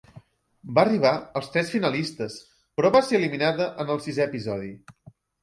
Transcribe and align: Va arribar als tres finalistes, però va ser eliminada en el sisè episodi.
Va 0.77 0.81
arribar 0.85 1.11
als 1.39 1.49
tres 1.55 1.69
finalistes, 1.73 2.39
però 2.81 2.91
va 2.97 3.03
ser 3.11 3.15
eliminada 3.19 3.69
en 3.85 3.95
el 3.99 4.03
sisè 4.09 4.27
episodi. 4.27 4.73